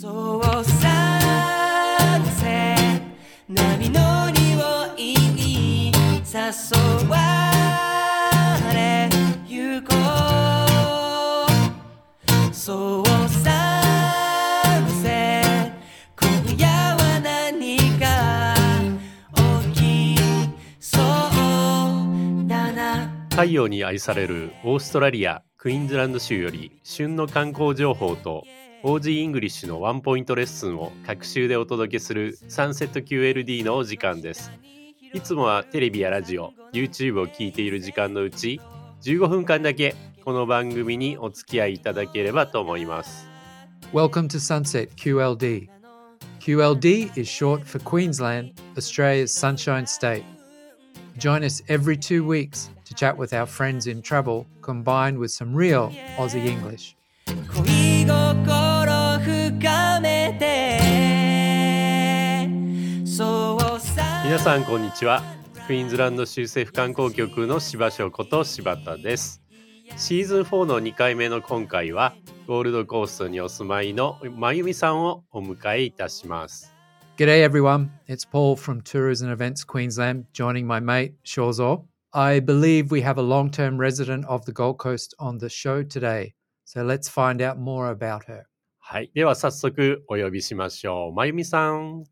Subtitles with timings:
[0.00, 0.80] そうさ
[2.38, 2.78] せ
[3.48, 7.16] 波の匂いに誘わ
[8.72, 9.08] れ
[9.48, 9.96] ゆこ
[12.48, 13.72] うそうさ
[15.02, 15.72] せ
[16.16, 18.54] 今夜は何か
[19.74, 19.80] 起
[20.14, 20.20] き
[20.78, 28.44] そうだな太陽に愛されるオーストラリアクイーンズランド州より旬の観光情報と
[28.88, 34.50] OG イングリッシュのワンポイントレッスンを各週でお届けするサンセット QLD のお時間です
[35.12, 38.62] いつもはテレビやラジオ YouTube を聞いている時間のうち
[39.02, 39.94] 15分間だけ
[40.24, 43.28] この番組にお付き合いいただければと思います
[43.92, 45.68] Welcome to Sunset QLD.
[46.40, 50.24] QLD is short for Queensland, Australia's Sunshine State.
[51.18, 55.54] Join us every two weeks to chat with our friends in travel, combined with some
[55.54, 56.96] real Aussie English.
[57.64, 58.67] 恋心
[64.28, 65.22] 皆さんこんにちは
[65.66, 69.40] クイーンズランド州政府観光局の柴翔こと柴田です
[69.96, 72.14] シーズン4の2回目の今回は
[72.46, 76.74] ゴールドコーストにお住まいのまゆみさんをお迎えいたします
[77.16, 77.88] G'day, everyone.
[78.06, 81.84] It's Paul from Tours and Events Queensland, joining my mate, Shawzor.
[82.12, 85.82] I believe we have a long term resident of the Gold Coast on the show
[85.82, 86.34] today.
[86.66, 88.44] So let's find out more about her.
[88.78, 92.04] はいでは早速お呼びしましょうまゆみさん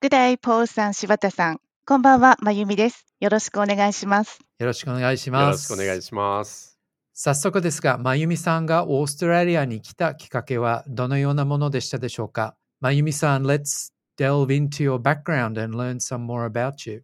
[0.00, 1.63] Good day, ポールさん、柴田さん。
[1.86, 3.04] こんばんは、まゆみです。
[3.20, 4.38] よろしくお願いします。
[4.58, 5.70] よろしくお願いしよます。
[5.70, 6.78] ろしくお願いします
[7.12, 12.56] 早速ですが、まゆみさんがオーストラリアに来たきっかけはどのようなものでしたでしょうか？
[12.80, 17.02] まゆみさん、Let's delve into your background and learn some more about you.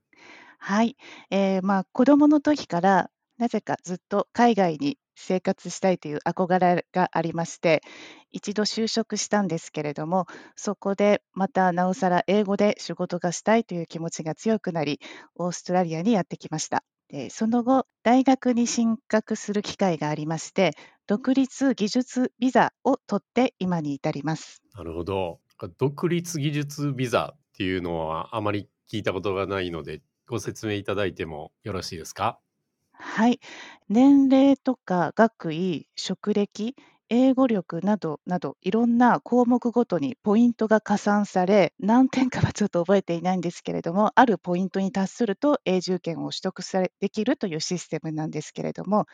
[0.58, 0.96] はい。
[1.30, 7.82] えー、まあ、子供の時から、なぜかずっと海外に生活したいという憧れがありまして、
[8.30, 10.26] 一度就職したんですけれども、
[10.56, 15.00] そこでまたなおさら英語で仕事がしたいという気持ちが強くなり、
[15.34, 16.84] オーストラリアにやってきました。
[17.08, 20.72] でその後、大学に進学する機会がありまして、
[21.06, 24.62] 独立技術ビザを取って今に至ります。
[24.74, 25.40] なるほど
[25.76, 32.40] 独立技術ビザっていうのはあまり聞いたことがないのでご説明いただいてもよろしいですか？
[33.02, 33.40] はい。
[33.88, 36.74] 年齢とか学位、職歴、
[37.08, 49.06] 英語力などなど、いろんな項目ごとにポイントが加算され、何点かはちょっと覚えていないんですけれども、あるポイントに達すると永住権を取得されできるというシステムなんですけれども、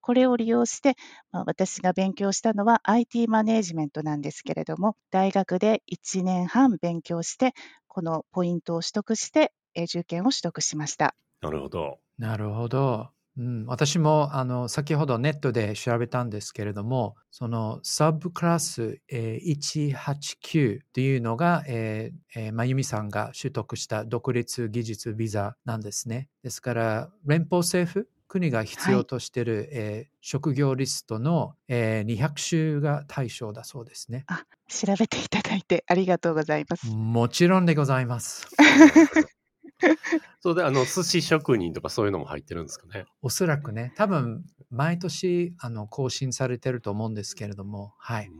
[0.00, 0.96] これを利用して、
[1.32, 7.54] まあ、私が勉強したのは IT マネージメントなんですけれども、大学で1年半勉強して、
[7.88, 11.16] このポイントを取得して永住権を取得しました。
[11.40, 13.15] なるほどなるほど。
[13.38, 26.28] うん、私もあの先ほどネットで調べたんですけれども、そのサブクラス、えー189というのが、えーえーまゆみさんが取得した独立技術ビザなんですね。
[26.42, 34.24] ですから、連邦政府、国が必要としている、えー職業リストの、えー200種が対象だそうですね。
[34.28, 36.86] あ、調べていただいてありがとうございます。
[36.88, 38.48] もちろんでございます。
[40.40, 48.30] そうであの寿司職人とかそういうのも入ってるんですかねおそらくね、多分毎年あの更新されてると思うんですけれども、はい。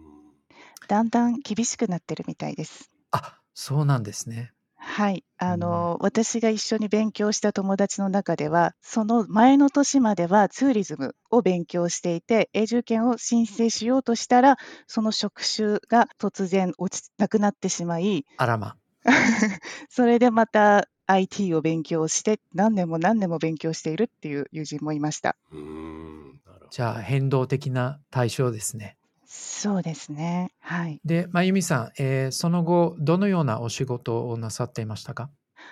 [0.89, 2.91] だんだん厳しくなってるみたいです。
[3.11, 4.53] あ、そうなんですね。
[4.77, 5.25] はい。
[5.39, 18.77] あの、私が一緒に勉強した友達の中では、その前の年まではツーリズムを勉強していて、永住権を申請しようとしたら、その職種が突然落ちなくなってしまい、あらま。
[19.91, 25.37] それでまた IT を勉強して、何年も何年も勉強しているっていう友人もいました。
[25.53, 28.97] うーんなるほどじゃあ変動的な対象ですね。
[29.25, 30.53] そうですね。
[30.61, 31.00] はい。
[31.05, 35.31] で、まゆみさん、えーその後、どのようなお仕事をなさっていましたか？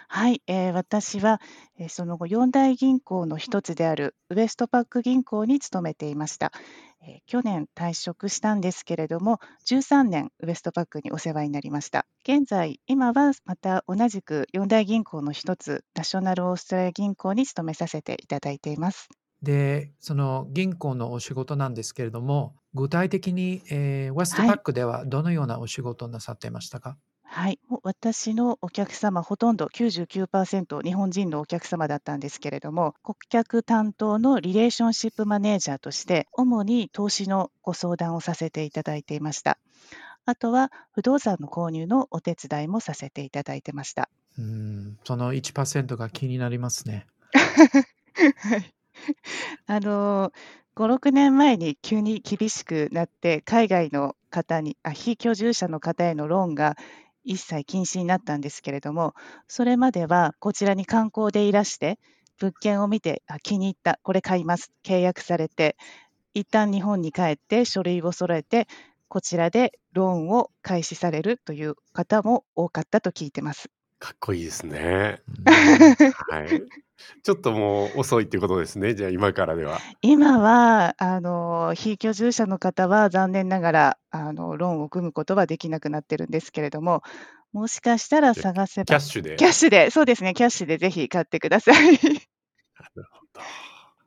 [0.08, 1.40] はい、えー私は、
[1.78, 6.52] えーその後、四大銀行の一つであるウエストパック銀行に勤めていました。
[7.02, 12.06] えー去年退職したんですけれども、13年ウエストパックにお世話になりました。
[12.22, 19.08] 現在、今はまた同じく四大銀行の一つ、ナショナルオーストラリア銀行に勤めさせていただいています。
[19.42, 26.98] で、その銀行のお仕事なんですけれども、具体的に、えーウエストパックではどのようなお仕事をなさっていましたか、はい、
[27.68, 39.58] もう私のお客様、ほとんど99%日本人のお客様だったんですけれども、顧客担当のリレーションシップマネージャーとして、主に投資のご相談をさせていただいていました。
[40.26, 44.08] あとは不動産の購入のお手伝いもさせていただいてました。
[44.38, 47.06] うん、その1%が気になりますね。
[47.34, 48.74] はい
[49.66, 50.32] あの
[50.76, 56.76] 5、6年前に急に厳しくなって、海外の方にあ、非居住者の方へのローンが
[57.24, 59.14] 一切禁止になったんですけれども、
[59.48, 61.98] それまではこちらに観光でいらして、
[62.38, 65.76] 物件を見て、あ気に入った、これ買います、契約されて、
[66.34, 68.66] 一旦日本に帰って書類を揃えて、
[69.08, 73.70] こちらでローンを開始されるという方も多かったと聞いてます。
[73.98, 75.22] かっこいいですね。
[75.46, 76.83] うんはい。
[77.22, 78.94] ちょっともう遅いっていうことですね。
[78.94, 79.78] じゃあ今からでは。
[80.02, 87.02] 今は、あの、非居住者の方は残念ながら、あの、ローンを組むことはできなくなってるんですけれども、
[87.52, 89.36] もしかしたら探せばキャッシュで？
[89.36, 91.74] キャッシュで、そうですね、キャッシュでぜひ買ってください。
[91.74, 93.40] なるほど。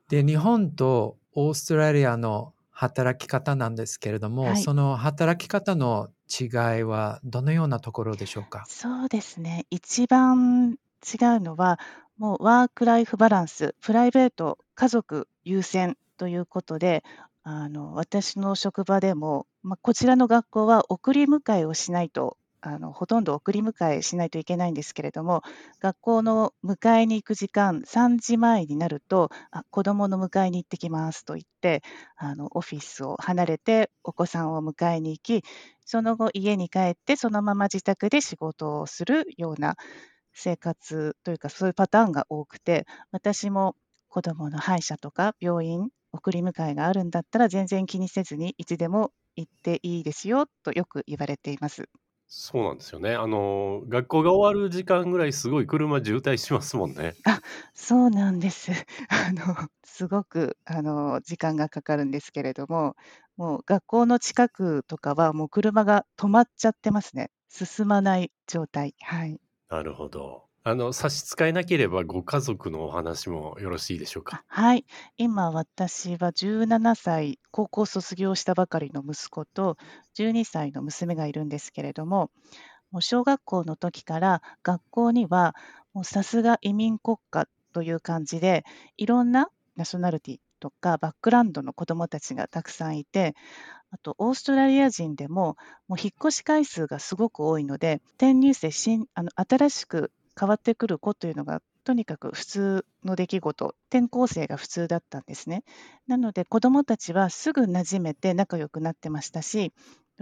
[0.08, 6.48] で、日本とオーストラリアの働き方なんですけれども、はいその働き方の違い
[6.84, 8.64] はどのようなところでしょうか？
[8.68, 9.66] そうですね。
[9.70, 11.78] 一番違うのは、
[12.18, 17.04] もうワークライフバランス、プライベート、家族優先ということで、
[17.44, 25.44] あの私の職場でも、まあ、こちらの学校は送り迎えをしないと、あのほとんど送り迎えしないといけないんですけれども、
[25.80, 31.84] 学校の迎えに行く時間、3時前になると、あ子どもの迎えに行ってきますと言って、
[32.16, 35.44] あのオフィスを離れてお子さんを迎えに行き、
[35.84, 39.76] その後、家に帰って、そのまま自宅で仕事をするような
[40.38, 43.76] 生活というか、そういうパターンが多くて、私も
[44.08, 51.88] 子どもの歯医者とか病院、送り迎えがあるんだったら、全然気にせずに、いつでも行っていいですよとよく言われています。
[52.28, 53.14] そうなんですよね。
[53.16, 57.18] あの、学校が終わる時間ぐらいすごい車渋滞しますもんね。
[57.74, 58.70] そうなんです。
[59.08, 62.96] あの、すごくあの時間がかかるんですけれども、
[63.36, 67.30] もう学校の近くとかは、もう車が止まっちゃってますね。
[67.48, 68.94] 進まない状態。
[69.00, 69.40] はい。
[69.70, 70.48] なるほど。
[70.62, 74.36] あの、差し支えなければご家族のお話もよろしいでしょうか？
[74.36, 74.84] あはい。
[75.16, 79.76] 今、私は17歳、高校卒業したばかりの息子と、
[80.14, 82.30] 12歳の娘がいるんですけれども、
[82.90, 85.54] もう小学校の時から学校には、
[85.94, 88.64] もうさすが移民国家という感じで、
[88.96, 93.34] いろんなナショナリティとかバックグラウンドの子どもたちがたくさんいて、
[93.90, 95.56] あとオーストラリア人でも、
[95.88, 105.64] もう引っ越し回数がすごく多いので、転入生新あの、新しく変わってくる子というのが、とにかく普通の出来事、転校生が普通だったんですね。
[106.06, 109.72] なので、子どもたちはすぐ馴染めて仲良くなってましたし、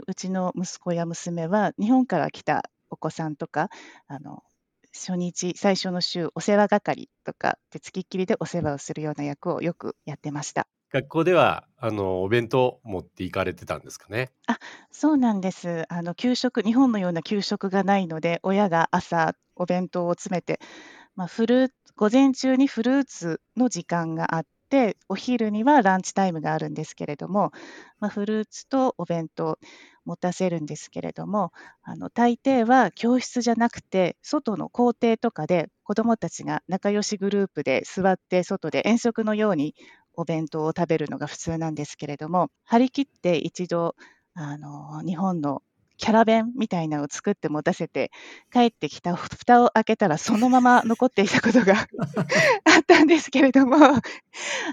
[0.07, 3.69] うちの息子や娘は日本から来たお子さんとか、
[4.07, 4.45] あの
[4.97, 10.67] 初日、最初の週、お世話係とかで、つきっきりでお世話をするような役をよくやってました。
[10.91, 14.31] 学校では、あの、お弁当持って行かれてたんですかね？
[14.91, 15.85] そうなんです。
[15.93, 20.61] あの給食、日本のような給食がないので、親が朝お弁当を詰めて、
[21.17, 27.53] まあ、フル午前中にフルーツの時間があって、お昼にはランチタイムがあるんですけれども、
[28.01, 29.59] まあ、フルーツとお弁当
[30.07, 39.75] 持たせるんですけれども、あの大抵は教室じゃなくて、外の校庭とかで子どもたちが仲良しグループで座って外で遠足のように
[40.15, 43.95] お弁当を食べるのが普通なんですけれども、張り切って一度
[44.35, 45.63] あの日本の
[45.97, 48.11] キャラ弁みたいなのを作って持たせて
[48.53, 51.75] 帰ってきた蓋を開けたらそのまま残っていたことが
[52.65, 53.77] あったんですけれども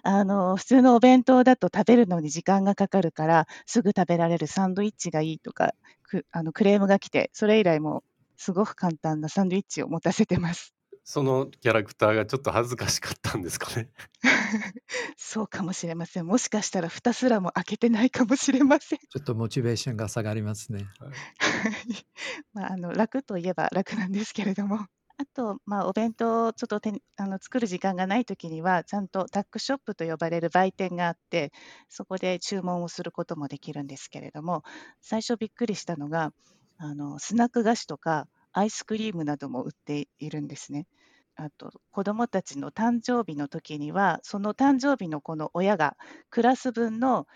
[0.04, 5.74] あの普通のお弁当だと食べるのに時間がかかるからすぐ食べられるサンドイッチがいいとか
[6.04, 8.04] くあのクレームが来てそれ以来も
[8.38, 10.74] すごく簡単なサンドイッチを持たせてます。
[11.04, 13.90] そのキャラクターがちょっと恥ずかしかったんですかね？
[15.18, 16.26] そうかもしれません。
[16.26, 19.00] もしかしたら蓋すらも開けてないかもしれません。
[19.00, 20.88] ちょっとモチベーションが下がりますね。
[21.00, 21.12] はい
[22.54, 24.88] まあ、あの楽といえば楽なんですけれども。
[25.18, 31.52] あと、まあ、お弁当をちょっとてあの作る時間がないときには、ちゃんとタックショップと呼ばれる売店があって、
[31.88, 34.64] そこで注文をすることもできるんですけれども、
[35.02, 36.34] 最初びっくりしたのが、
[36.78, 40.88] あのスナック菓子とかアイスクリームなども売っているんですね。
[41.36, 45.98] あと、子どもたちの誕生日の時には、その誕生日のこの親が
[46.30, 47.28] クラス分の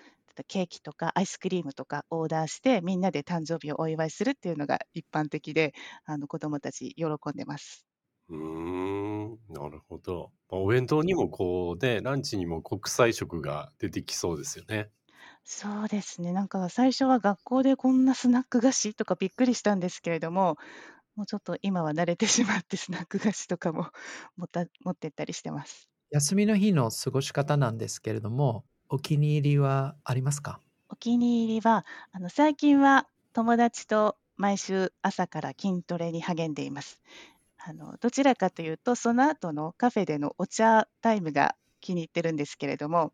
[0.48, 5.74] ケーキとかアイスクリームとかオーダーして、みんなで誕生日をお祝いするっていうのが一般的で、
[6.06, 7.88] あの子どもたち喜んでます。
[8.30, 10.32] うーん、なるほど。
[10.50, 14.92] まあお弁当にもこうね、ランチにも国際色が出てきそうですよね。
[15.44, 16.34] そうですね。
[16.34, 20.58] なんか最初は学校でこんなスナック菓子とかびっくりしたんですけれども、
[21.18, 23.88] もうちょっと今は慣れてしまってスナック菓子とかも
[24.38, 25.90] 持った持ってったりしてます。
[26.12, 30.62] 休みの日の過ごし方なんですけれども、お気に入りはありますか？
[30.90, 37.02] お気に入りは、あの最近は友達と毎週朝から筋トレに励んでいます。
[37.58, 43.14] あのどちらかというと、その後のカフェでのお茶タイムが気に入ってるんですけれども、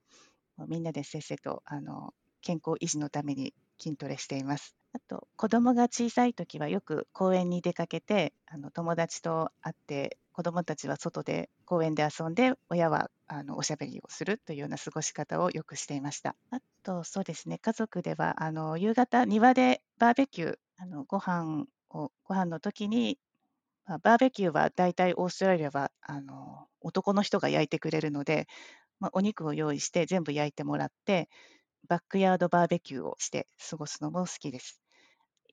[0.67, 4.75] みんなでせっせとあの健康維持のために筋トレしています。
[4.93, 16.35] あと、子供が小さい時はよく公園に出かけて、あの友達と会って、子供たちは外で公園で遊んで、親はあのおしゃべりをするというような過ごし方をよくしていました。
[16.51, 23.19] あと、そうですね、家族ではあの夕方、庭でバーベキュー、あのご飯を、ご飯の時に、
[23.85, 28.47] まあ、バーベキューは大体オーストラリアはあの男の人が焼いてくれるので、
[28.99, 31.29] まあ、お肉を用意して全部焼いてもらって、
[31.89, 34.81] バックヤードバーベキューをして過ごすのも好きです。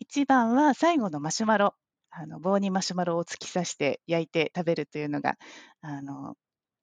[0.01, 1.75] 一番は最後のマシュマロ。
[2.11, 5.37] あの棒にマシュマロを突き刺して焼いて食べるというのが、
[5.81, 6.35] あの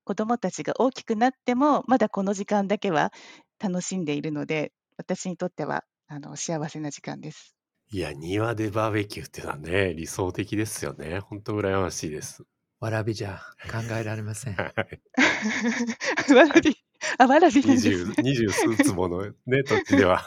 [0.06, 3.12] 子供たちが大きくなっても、まだこの時間だけは
[3.60, 7.56] 楽しんでいるので、私にとってはあの幸せな時間です。
[7.90, 11.20] いや、庭でバーベキューっていうのはね、理想的ですよね。
[11.20, 12.44] 本当羨ましいです。
[12.80, 14.54] わらびじゃ考えられません。
[14.56, 14.74] はい
[16.34, 16.76] わらび、
[17.18, 20.24] あ、わらびなんです二十、二十数坪のね、土地では。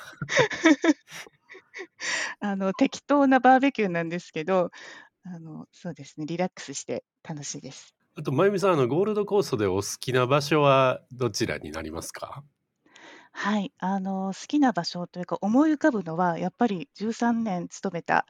[2.40, 4.71] あの適当なバーベキューなんですけど、
[5.25, 7.95] あのそうですね、リラックスして楽しいです。
[8.16, 12.42] あと、まゆみさん、あの、ゴールドコーストでお好きな場所はどちらになりますか？
[13.33, 18.26] はい、あの好きな場所というか、思い浮かぶのは、やっぱり13年勤めた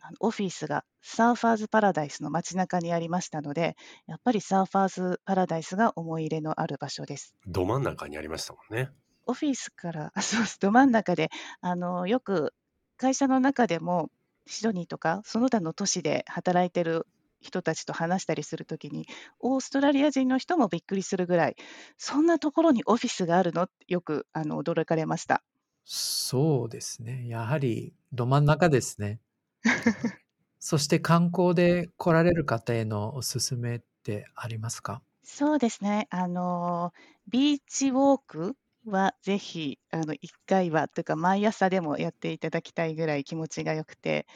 [0.00, 7.34] あのオフィスがサーファーズパラダイスの街中にありましたので、やっぱりサーファーズパラダイスが思い入れのある場所です。
[7.46, 8.90] ど真ん中にありましたもんね。
[9.26, 12.54] オフィスから、あそうです、ど真ん中で、あのよく
[12.98, 14.10] 会社の中でも、
[14.46, 17.06] シドニーとか、その他の都市で働いてる
[17.40, 19.06] 人たちと話したりするときに、
[19.40, 21.56] オーストラリア人の人もびっくりするぐらい、
[21.96, 25.42] そんなところにオフィスがあるのってよくあの驚かれました。
[25.84, 27.26] そうですね。
[27.28, 29.20] やはりど真ん中ですね。
[30.60, 35.02] そして観光で来られる方へのおすすめってありますか？
[35.24, 36.92] そうですね、あの
[37.28, 38.56] ビーチウォーク
[38.88, 44.26] はぜひあの1回はというか毎朝でもやっていただきたいぐらい気持ちが良くて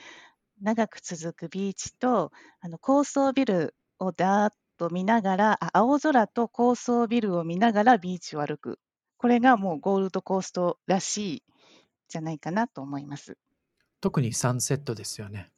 [0.61, 2.31] 長く続くビーチと
[2.61, 8.79] あの高層ビルをだーっと見ながらあ青空と高層ビルを見ながらビーチを歩く
[9.17, 11.43] これがもうゴールドコーストらしい
[12.09, 13.39] じゃないかなと思います。
[14.01, 15.51] 特にサンセットですよね。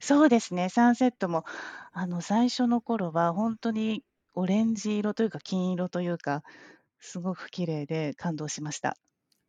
[0.00, 1.44] そうですね、サンセットも
[1.92, 4.04] あの最初の頃は本当に
[4.34, 6.44] オレンジ色というか金色というか
[7.00, 8.96] すごく綺麗で感動しました。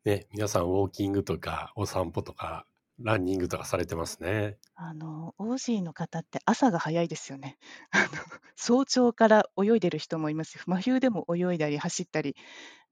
[0.04, 2.68] ね、皆さんウォーキングとかお散歩とか
[3.00, 4.60] ランニングとかされてますね。
[4.76, 7.58] あの、オージーの方って朝が早いですよね。
[7.92, 8.08] あの、
[8.56, 10.64] 早朝から泳いでる人もいますよ。
[10.68, 12.36] 真冬でも泳いだり走ったり、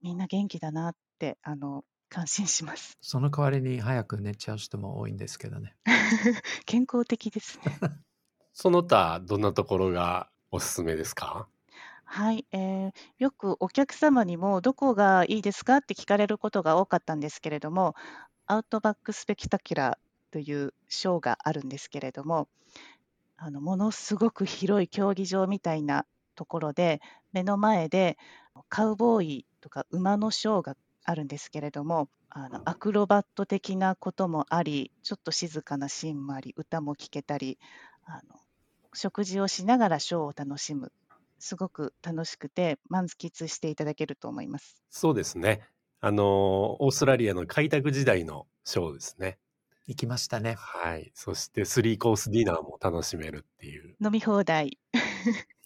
[0.01, 2.99] みんな元気だなって、あの、感心します。
[3.01, 5.75] その代わりに早く寝ちゃう人も多いんですけどね。
[6.65, 7.81] 健康的ですね。
[8.53, 11.47] その他、どんなところがおすすめですか？
[12.09, 15.77] はい、えーよくお客様にもどこがいいですか？
[15.77, 17.95] って聞かれることが多かったんですけれども、
[18.47, 22.47] アウトバックスペクタキュラーというショーがあるんですけれども、
[23.35, 27.01] あのものすごく広い競技場みたいなところで、
[27.33, 28.17] 目の前で
[28.69, 37.59] カウボーイとか馬のショーがあるんですけれども、あのアクロバット的なこともあり、ちょっと静かなシーンもあり、歌も聴けたり、
[38.05, 38.39] あの
[38.93, 40.91] 食事をしながらショーを楽しむ。
[41.39, 44.81] すごく楽しくて満喫していただけると思います。
[44.89, 45.61] そうですね。
[45.99, 49.39] あの、オーストラリアの開拓時代のショーですね。
[49.87, 50.55] 行きましたね。
[50.55, 51.11] はい。
[51.15, 53.95] そして、スリーコースディナーも楽しめるっていう。
[54.03, 54.77] 飲み放題。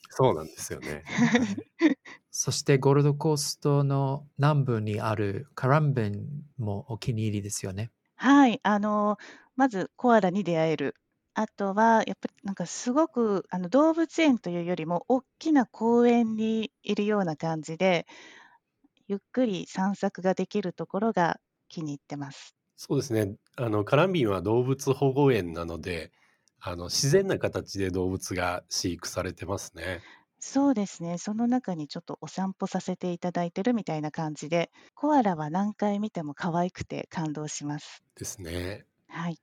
[0.09, 1.03] そうなんですよね。
[2.31, 7.91] そしてゴールドコーストの南部にあるカランベンもお気に入りですよね。
[8.15, 9.17] はい、あの、
[9.55, 10.95] まずコアラに出会える。
[11.33, 18.05] あとは、やっぱりなんかすごくあの動物園というよりも、大きな公園にいるような感じで、
[19.05, 22.55] ゆっくり散策ができるところが気に入ってます。
[22.75, 23.37] そうですね。
[23.55, 26.11] あの、カランビンは動物保護園なので、
[26.59, 30.03] あの、自然な形で動物が飼育されてますね。
[30.41, 38.03] そうですね、その中にちょっとお散歩させていただいてるみたいな感じで、コアラは何回見ても可愛くて感動します。
[38.15, 38.85] ですね。
[39.07, 39.37] はい。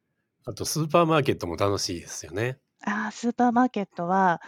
[0.49, 2.59] あと、スーパーマーケットも楽しいですよね。
[2.85, 4.41] ああ、スーパーマーケットは、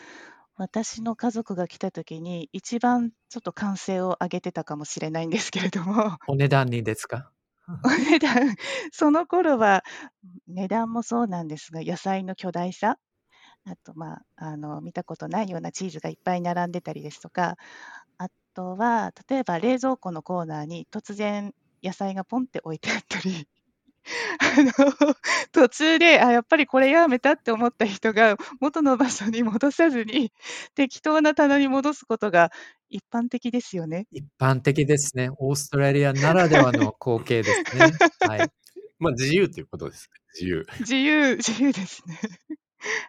[0.57, 7.30] 私の家族が来た時に一番ちょっと歓声を上げてたかもしれないんですけれども、お値段にですか？
[7.85, 8.54] お値段、
[8.92, 9.83] その頃は
[10.49, 12.99] 値段もそうなんですが、野菜の巨大さ、
[13.66, 17.57] あと、まあ、あの、見たことないようなチーズがいっぱい並んでたりですとか、
[18.19, 21.54] あとは、例えば冷蔵庫のコーナーに突然
[21.85, 23.49] 野菜がポンって置いてあったり、
[24.38, 24.73] あの、
[25.52, 30.33] 途中で、あ、やっぱりこれやめたって思った人が元の場所に戻さずに、
[30.75, 32.50] 適当な棚に戻すことが
[32.88, 34.07] 一般的ですよね。
[34.11, 35.30] 一般的ですね。
[35.38, 37.92] オーストラリアならではの光景ですね。
[38.21, 38.49] はい。
[38.99, 40.11] まあ自由ということです。
[40.35, 40.66] 自由。
[40.80, 42.19] 自由、自由ですね。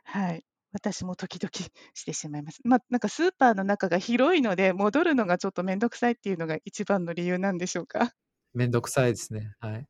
[0.03, 0.43] はい。
[0.73, 1.51] 私も時々
[1.93, 2.59] してしまいます。
[2.63, 8.13] まあ、なんかスーパーの中が広いので、戻るのがちょっとめんどくさいっていうのが一番の理由なんでしょうか？
[8.53, 9.51] めんどくさいですね。
[9.59, 9.85] はい。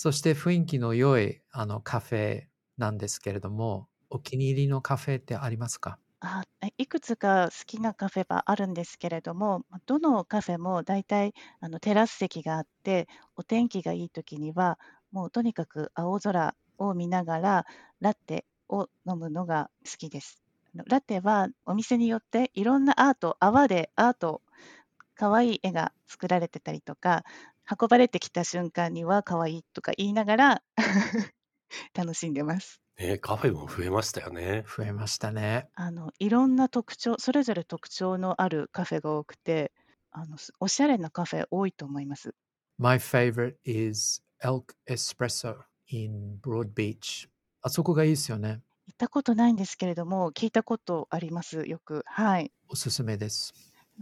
[0.00, 5.98] そして雰囲気の良いあのカフェなんですけれども、お気に入りのカフェってありますか？
[6.20, 6.44] あ
[6.78, 14.78] いくつか好きなカフェはあるんですけれども、どのカフェもだいたいあのテラス席があって、お天気がいい時には、
[15.12, 17.66] もうとにかく青空を見ながら、
[18.00, 20.42] ラテを飲むのが好きです。
[20.74, 24.42] ラテはお店によっていろんなアート、泡でアート、
[25.14, 27.24] かわいい絵が作られてたりとか、
[27.70, 30.62] 運ばれてきた瞬間にはかわいとか言いながら
[31.94, 32.80] 楽しんでます。
[32.98, 34.64] ね、カフェも増えましたよね。
[34.66, 35.68] 増えましたね。
[35.74, 39.72] あのいろんな特徴、それぞれ特徴のあるカフェが多くて、
[40.10, 42.34] あのおしゃれなカフェ多いと思います。
[42.78, 47.28] My favorite is Elk Espresso in Broad Beach.
[47.62, 48.62] あそこがいいですよね。
[48.86, 52.02] 行ったことないんですけれども、聞いたことあります、よく。
[52.06, 52.52] はい。
[52.68, 53.52] おすすめです。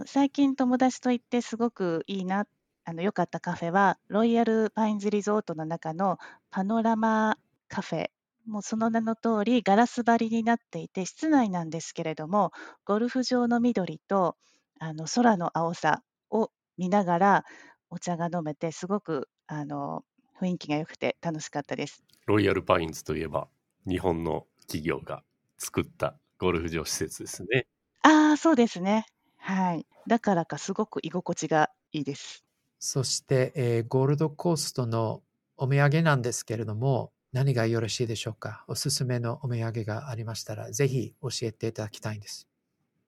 [0.07, 2.47] 最近友達と行ってすごくいいな、
[2.87, 6.19] あの良かったカフェは、ロイヤルパインズリゾートの中の
[6.51, 7.37] パノラマ
[7.69, 8.11] カフェ。
[8.47, 12.53] もうその名の通りガラス張りになっていて、室内なんですけれども、
[12.85, 14.37] ゴルフ場の緑と
[14.79, 17.45] あの空の青さを見ながら
[17.91, 20.05] お茶が飲めて、すごくあの
[20.41, 22.03] 雰囲気が良くて楽しかったです。
[22.27, 23.49] ロイヤルパインズといえば、
[23.87, 25.25] 日本の企業が
[25.59, 27.67] 作ったゴルフ場施設ですね。
[28.03, 29.05] ああ、そうですね。
[29.37, 29.87] はい。
[30.07, 32.46] だからかすごく居心地がいいです。
[32.79, 35.23] そして、えーゴールドコーストの
[35.57, 38.65] お土産なんですけれども、何がよろしいでしょうか？
[38.69, 42.47] おすすめのお土産がありましたら、ぜひ教えていただきたいんです。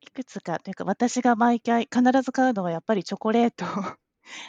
[0.00, 3.64] いくつかというか、私が毎回必ず買うのはやっぱりチョコレート。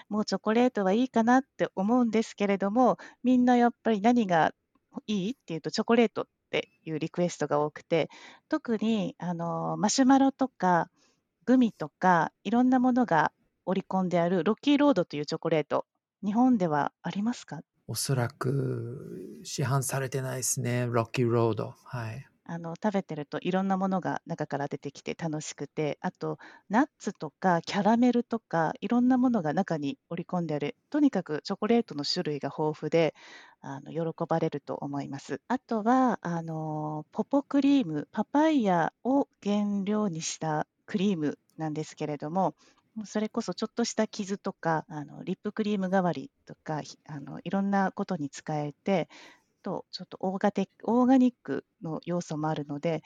[0.10, 4.54] もうチョコレートはいいかなって思うんですけれども、みんなやっぱり何が
[5.08, 8.10] いいっていうとチョコレートっていうリクエストが多くて、
[8.50, 10.90] 特にあのマシュマロとか
[11.46, 13.32] グミとかいろんなものが
[13.65, 15.86] 織り込んであるロッキーロードというチョコレート。
[16.24, 17.62] 日本ではありますか？
[17.88, 20.88] おそらく市販されてないですね。
[20.89, 21.74] ロッキーロード。
[21.86, 22.26] はい。
[22.52, 33.13] あの食べてるといろんなものが中から出てきて楽しくてあとナッツとかキャラメルとかいろんなものが中に織り込んであるとにかくチョコレートの種類が豊富で
[33.62, 42.56] あの喜ばれると思いますあとはあのポポクリームパパイヤを原料にしたクリームなんですけれども
[43.00, 49.08] もうそれこそちょっとした傷とかあのリップクリーム代わりとかひあのいろんなことに使えて
[49.64, 53.02] とちょっとオーガテオーガニックの要素もあるので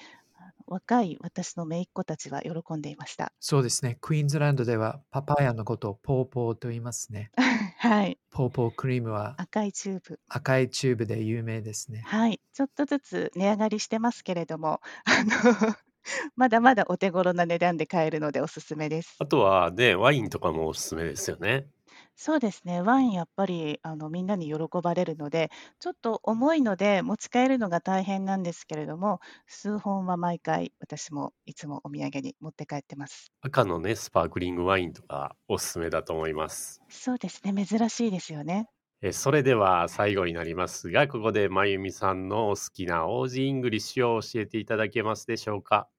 [0.66, 3.34] 若い私の姪っ子たちは喜んでいました。
[3.40, 4.00] そうですね。
[4.02, 7.32] クイーンズランドではパパイヤのことをポーポーと言いますね。
[7.78, 10.20] はい、ポーポークリームは赤いチューブ。
[10.28, 12.02] 赤いチューブで有名ですね。
[12.08, 15.24] はい、ちょっとずつ値上がりしてますけれども、あ
[15.68, 15.76] の
[16.36, 19.20] まだまだお手頃な値段で買えるのでおすすめです。
[19.20, 21.68] あとはね、ワインとかもおすすめですよね。
[22.16, 33.32] そうですね、ワインやっぱりあのみんなに喜ばれるので、ちょっと重いので持ち帰るのが大変なんですけれども、数本は毎回私もいつもお土産に持って帰ってます。
[33.42, 36.82] 赤のね、スパークリングワインとかおすすめだと思います。
[36.88, 38.70] そうですね、珍しいですよね。
[39.06, 45.90] えそれでは最後になりますが、ここでまゆみさんのお好きなオージーイングリッシュを教えていただけますでしょうか？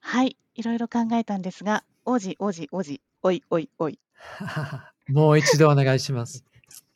[0.00, 3.98] はい、いろいろ考えたんですが、おじおじおじ、おいおいおい。
[5.08, 6.42] もう一度お願いします。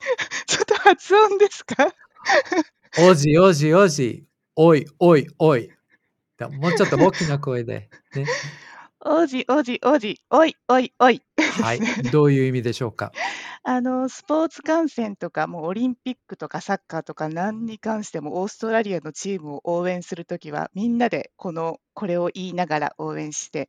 [0.47, 1.87] ちょっと発音ですか？
[2.99, 4.25] おじおじおじ、
[4.57, 5.71] おいおいおい。
[6.39, 7.91] だもうちょっと大きな声で。
[8.17, 8.25] ね、
[9.01, 11.23] おじおじおじ、おいおいおい。
[11.59, 11.81] はい。
[12.11, 13.13] どういう意味でしょうか？
[13.63, 23.69] あのスポーツ観戦とかもうオリンピックとかサッカーとか何に関してもオーストラリアのチームを応援するときはみんなでこのこれを言いながら応援して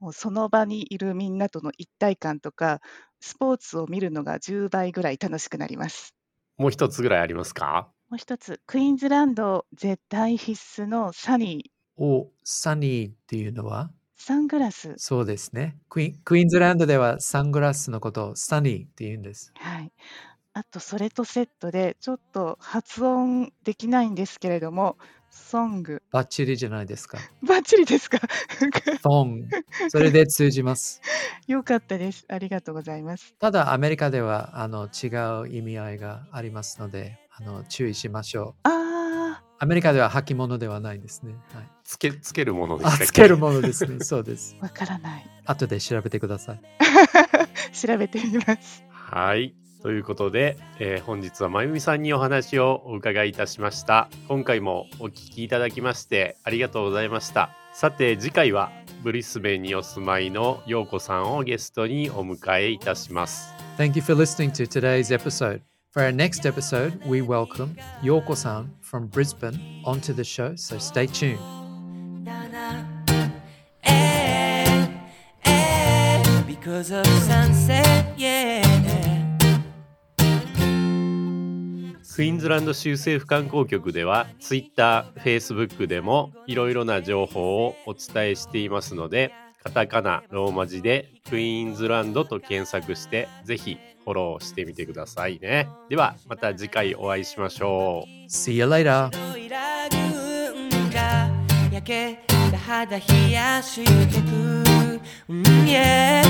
[0.00, 2.80] もうその場にいるみんなとの一体感とか
[3.20, 6.14] スポーツを見るのが10倍ぐらい楽しくなります。
[6.58, 7.92] もう一つぐらいありますか？
[8.08, 8.60] もう一つ。
[8.66, 11.70] クイーンズランド絶対必須のサニー。
[11.96, 13.92] お、サニーっていうのは？
[14.22, 16.12] サングラスそうですねクイ。
[16.24, 19.50] クイーンズランドではサングラスのことをサニーって言うんです。
[19.56, 19.92] はい。
[20.52, 24.98] あと、それとセットで、ちょっと発音できないんですけれども、
[25.30, 26.02] ソング。
[26.10, 27.18] バッチリじゃないですか。
[27.46, 28.18] バッチリですか？
[29.02, 29.48] ソン。
[29.88, 31.00] それで通じます。
[31.46, 32.26] よかったです。
[32.28, 33.34] ありがとうございます。
[33.38, 35.06] ただ、アメリカではあの違
[35.40, 38.60] う意味合いがありますのであの、注意しましょう。
[38.64, 38.70] あ
[39.62, 41.34] アメリカでは履物ではないんですね。
[41.54, 43.06] はい、つけ、つけるものであ、したっけ？
[43.08, 44.00] つけるものですね。
[44.02, 44.56] そうです。
[44.58, 45.26] ー、わからない。
[45.44, 46.60] 後で調べてください。
[47.76, 48.82] 調べてみます。
[48.90, 49.54] はい。
[49.82, 54.08] ということで、えー本日はまゆみさんにお話をお伺いいたしました。
[54.28, 57.50] 今回もお聞きいただきましてありがとうございました。
[57.74, 63.52] さて次回はブリスベンにお住まいのようこさんをゲストにお迎えいたします。
[63.76, 65.69] Thank you for listening to today's episode.
[65.92, 71.40] For our next episode, we welcome Yoko-san from Brisbane onto the show, so stay tuned.
[76.46, 78.62] Because of sunset, yeah
[82.14, 89.32] クイーンズランド州政府観光局では Twitter、Facebook でもいろいろな情報をお伝えしていますので
[89.64, 95.68] カタカナ、ローマ字でクイーンズランドと検索してぜひフォローしてみてくださいね。
[95.88, 98.30] ではまた次回お会いしましょう。
[98.30, 99.10] See you later.
[101.72, 104.26] 焼けた肌冷やしてく、
[105.28, 106.22] うん yeah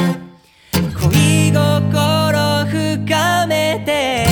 [1.00, 4.29] 恋心深めて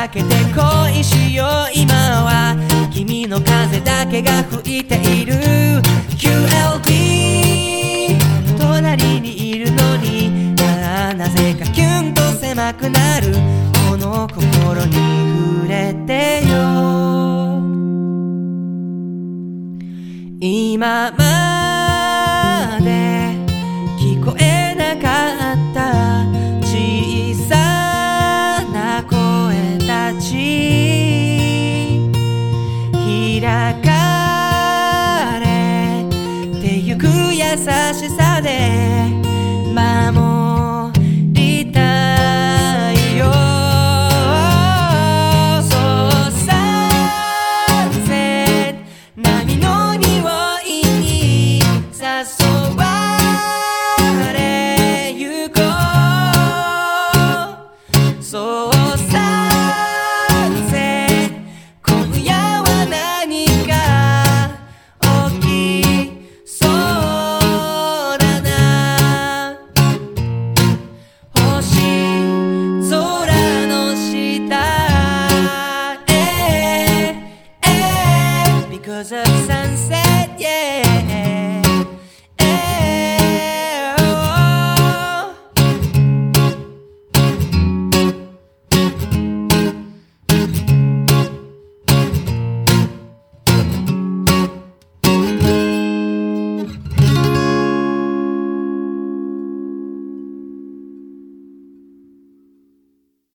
[0.00, 1.48] かけて恋しよう。
[1.74, 1.92] 今
[2.24, 2.56] は
[2.90, 5.34] 君の風だけが吹いている。
[6.16, 8.16] QLB
[8.58, 10.54] 隣にいるのに。
[10.56, 13.34] ななぜかキュンと狭くなる。
[13.90, 14.94] この心に
[15.58, 17.60] 触れてよ。
[20.40, 23.34] 今まで
[23.98, 25.09] 聞こえなかった。